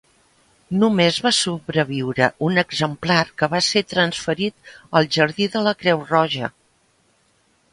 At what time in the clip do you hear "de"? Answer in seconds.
5.57-5.63